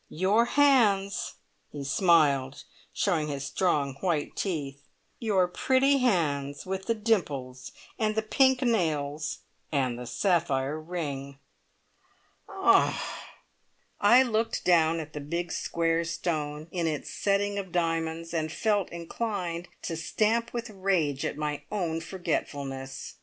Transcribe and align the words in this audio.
"Your 0.09 0.45
hands!" 0.45 1.35
He 1.71 1.83
smiled, 1.83 2.63
showing 2.91 3.27
his 3.27 3.45
strong, 3.45 3.93
white 4.01 4.35
teeth. 4.35 4.81
"Your 5.19 5.47
pretty 5.47 5.99
hands, 5.99 6.65
with 6.65 6.87
the 6.87 6.95
dimples, 6.95 7.71
and 7.99 8.15
the 8.15 8.23
pink 8.23 8.63
nails, 8.63 9.41
and 9.71 9.99
the 9.99 10.07
sapphire 10.07 10.79
ring!" 10.81 11.37
"Ah!" 12.49 13.25
I 13.99 14.23
looked 14.23 14.65
down 14.65 14.99
at 14.99 15.13
the 15.13 15.21
big 15.21 15.51
square 15.51 16.03
stone 16.03 16.67
in 16.71 16.87
its 16.87 17.13
setting 17.13 17.59
of 17.59 17.71
diamonds, 17.71 18.33
and 18.33 18.51
felt 18.51 18.89
inclined 18.91 19.67
to 19.83 19.95
stamp 19.95 20.51
with 20.51 20.71
rage 20.71 21.23
at 21.25 21.37
my 21.37 21.61
own 21.71 22.01
forgetfulness. 22.01 23.17